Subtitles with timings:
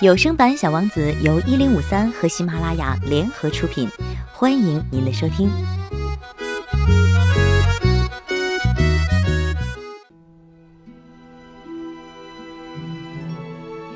[0.00, 3.86] 有声版《小王子》由一零五三和喜马拉雅联合出品，
[4.32, 5.50] 欢迎您的收听。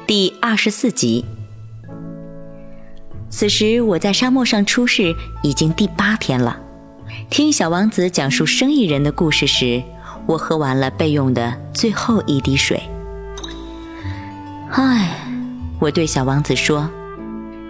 [0.07, 1.25] 第二十四集。
[3.31, 6.61] 此时我在沙漠上出事已经第八天了。
[7.31, 9.83] 听小王子讲述生意人的故事时，
[10.27, 12.81] 我喝完了备用的最后一滴水。
[14.75, 15.11] 唉。
[15.80, 16.88] 我对小王子说：“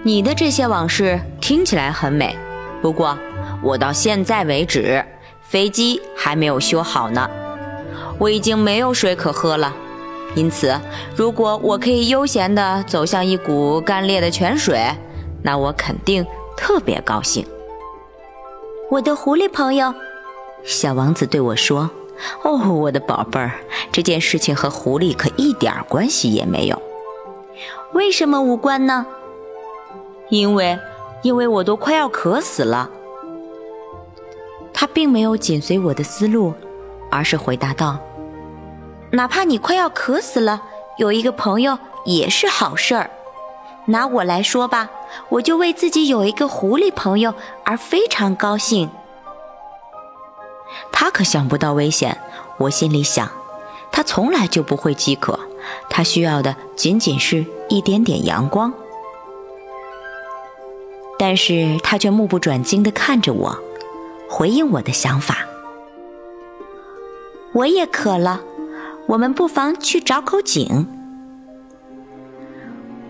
[0.04, 2.36] 你的这些往事听起来很美，
[2.80, 3.18] 不过
[3.62, 5.04] 我到现在为止，
[5.42, 7.28] 飞机还没有修好呢。
[8.18, 9.74] 我已经没有水可喝了，
[10.34, 10.78] 因此，
[11.16, 14.86] 如果我可以悠闲地走向一股干裂的泉水，
[15.42, 16.24] 那我肯定
[16.56, 17.44] 特别高兴。”
[18.90, 19.92] 我的狐狸朋友，
[20.64, 21.90] 小王子对我说
[22.44, 23.50] ：“哦，我的宝贝儿，
[23.90, 26.80] 这件事情和狐狸可一点关系也没有。”
[27.92, 29.06] 为什么无关呢？
[30.28, 30.78] 因为，
[31.22, 32.90] 因为我都快要渴死了。
[34.72, 36.52] 他并没有紧随我的思路，
[37.10, 37.98] 而是回答道
[39.12, 40.62] ：“哪怕你快要渴死了，
[40.98, 43.10] 有一个朋友也是好事儿。
[43.86, 44.90] 拿我来说吧，
[45.28, 48.90] 我就为自己有一个狐狸朋友而非常高兴。”
[50.90, 52.18] 他可想不到危险，
[52.56, 53.30] 我心里想，
[53.92, 55.38] 他从来就不会饥渴。
[55.88, 58.72] 他需要的仅仅是一点点阳光，
[61.18, 63.58] 但是他却目不转睛地看着我，
[64.28, 65.38] 回应我的想法。
[67.52, 68.40] 我也渴了，
[69.06, 70.86] 我们不妨去找口井。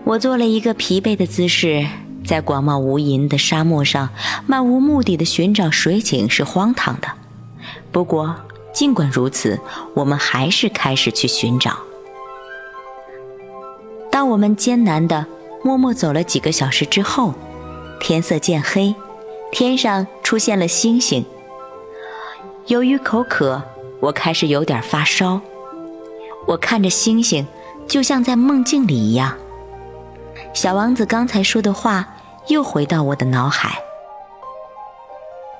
[0.03, 1.87] 我做了一个疲惫的姿势，
[2.23, 4.09] 在广袤无垠的沙漠上
[4.45, 7.07] 漫无目的的寻找水井是荒唐的。
[7.91, 8.35] 不过，
[8.71, 9.59] 尽管如此，
[9.95, 11.79] 我们还是开始去寻找。
[14.15, 15.25] 当我们艰难地
[15.61, 17.33] 默默走了几个小时之后，
[17.99, 18.95] 天色渐黑，
[19.51, 21.25] 天上出现了星星。
[22.67, 23.61] 由于口渴，
[23.99, 25.41] 我开始有点发烧。
[26.47, 27.45] 我看着星星，
[27.89, 29.35] 就像在梦境里一样。
[30.53, 32.07] 小王子刚才说的话
[32.47, 33.77] 又回到我的脑海。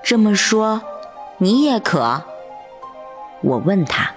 [0.01, 0.81] 这么说，
[1.39, 2.23] 你也渴？
[3.41, 4.09] 我问他。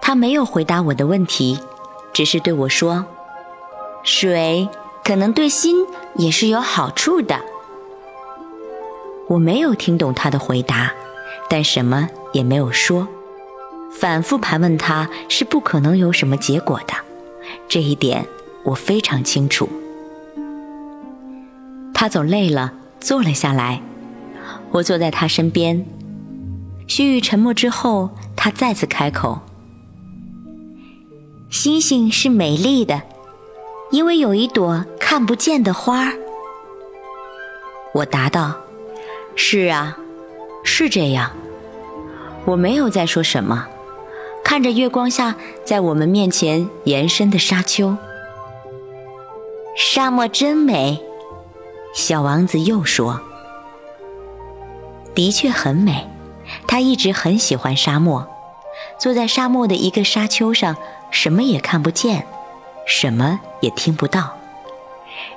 [0.00, 1.58] 他没有回答我的问题。
[2.18, 3.06] 只是对我说
[4.02, 4.68] ：“水
[5.04, 5.86] 可能对心
[6.16, 7.38] 也是有好处的。”
[9.30, 10.90] 我没有听懂他的回答，
[11.48, 13.06] 但什么也没有说。
[13.92, 16.94] 反复盘问他是不可能有什么结果的，
[17.68, 18.26] 这一点
[18.64, 19.68] 我非常清楚。
[21.94, 23.80] 他走累了，坐了下来。
[24.72, 25.86] 我坐在他身边，
[26.88, 29.38] 须臾沉默之后，他再次开口。
[31.50, 33.02] 星星是美丽的，
[33.90, 36.12] 因为有一朵看不见的花。
[37.94, 38.54] 我答道
[39.34, 39.98] ：“是啊，
[40.62, 41.32] 是这样。”
[42.44, 43.66] 我没有再说什么，
[44.44, 47.96] 看着月光下在我们面前延伸的沙丘。
[49.74, 51.02] 沙漠真美，
[51.94, 53.20] 小王子又说
[55.14, 56.06] ：“的确很美。”
[56.66, 58.26] 他一直很喜欢沙漠，
[58.98, 60.76] 坐在沙漠的一个沙丘上。
[61.10, 62.26] 什么也看不见，
[62.86, 64.36] 什么也听不到。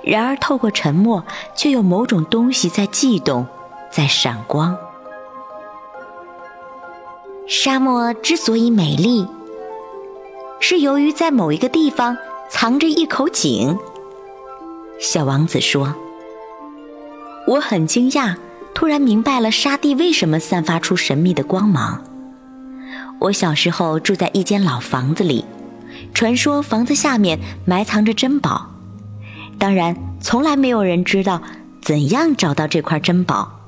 [0.03, 1.23] 然而，透过沉默，
[1.55, 3.47] 却有某种东西在悸动，
[3.89, 4.77] 在闪光。
[7.47, 9.25] 沙漠之所以美丽，
[10.59, 12.17] 是由于在某一个地方
[12.49, 13.77] 藏着一口井。
[14.99, 15.95] 小王子说
[17.47, 18.35] ：“我很惊讶，
[18.73, 22.03] 突然明白了沙地为什么散发出神秘的光芒。
[23.21, 25.45] 我小时候住在一间老房子里。”
[26.13, 28.69] 传说房子下面埋藏着珍宝，
[29.57, 31.41] 当然，从来没有人知道
[31.81, 33.59] 怎样找到这块珍宝。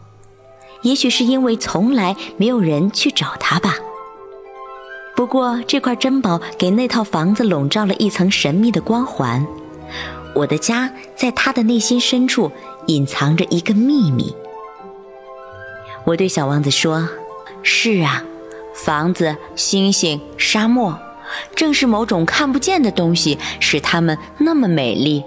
[0.82, 3.76] 也许是因为从来没有人去找它吧。
[5.16, 9.46] 不过，这块珍宝给那套房子笼罩了一层神秘的光环。
[10.36, 12.52] 我的家在他的内心深处
[12.88, 14.36] 隐藏着一个秘密。
[16.04, 17.08] 我对小王子说
[17.64, 18.24] ：“是啊，
[18.74, 21.00] 房子、星星、沙漠。”
[21.56, 25.24] 正是某种看不见的东西使它们那么美丽。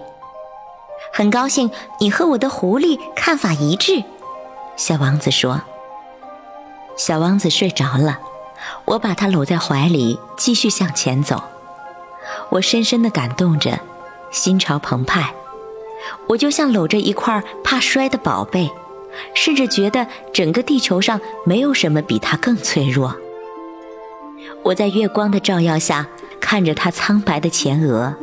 [1.12, 4.04] 很高兴你和我的狐狸看法一致，
[4.76, 5.62] 小王子说。
[6.96, 8.20] 小王子睡着了，
[8.84, 11.42] 我把他搂在怀里，继续向前走。
[12.50, 13.80] 我深深地感动着，
[14.30, 15.34] 心潮澎湃。
[16.28, 18.70] 我就像搂着一块怕摔的宝贝，
[19.34, 23.16] 甚至觉得整个地球上没有什么比它更脆弱。
[24.66, 26.08] 我在月光的照耀下，
[26.40, 28.16] 看着他苍白的前额，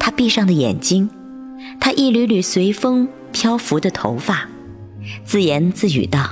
[0.00, 1.08] 他闭上的眼睛，
[1.78, 4.48] 他一缕缕随风漂浮的头发，
[5.24, 6.28] 自言自语道：“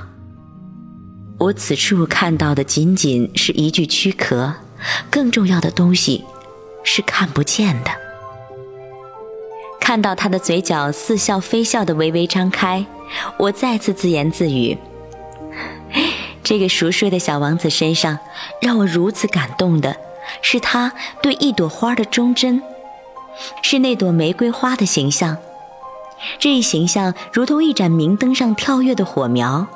[1.39, 4.55] 我此处看到的仅仅是一具躯壳，
[5.09, 6.25] 更重要的东西
[6.83, 7.91] 是看不见的。”
[9.79, 12.85] 看到他的嘴角似笑非笑的微微张开，
[13.37, 14.77] 我再次自言自语
[16.49, 18.17] ：“这个熟睡的小王子身上，
[18.59, 19.95] 让我如此感动的，
[20.41, 20.91] 是他
[21.21, 22.63] 对一朵花的忠贞，
[23.61, 25.37] 是那朵玫瑰花的形象。
[26.39, 29.67] 这一形象如同一盏明灯上跳跃的火苗，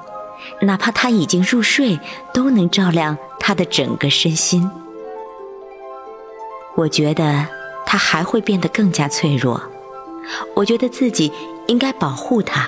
[0.61, 1.99] 哪怕他已经入睡，
[2.33, 4.67] 都能照亮他的整个身心。
[6.75, 7.45] 我觉得
[7.85, 9.61] 他还会变得更加脆弱。”
[10.55, 11.31] 我觉得自己
[11.67, 12.67] 应该保护他，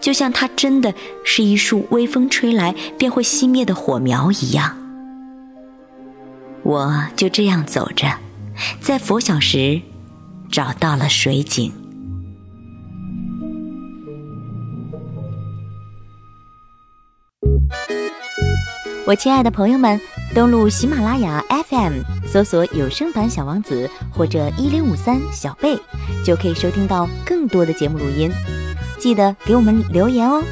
[0.00, 0.94] 就像它真的
[1.24, 4.76] 是一束微风吹来便会熄灭的火苗一样。
[6.62, 8.18] 我就这样走着，
[8.80, 9.82] 在拂晓时
[10.50, 11.72] 找到了水井。
[19.06, 20.00] 我亲爱的朋友们，
[20.34, 23.86] 登录喜马拉雅 FM，搜索有声版《小王子》
[24.16, 25.78] 或者一零五三小贝，
[26.24, 28.30] 就可以收听到更多的节目录音。
[29.04, 30.42] 记得给我们留言哦。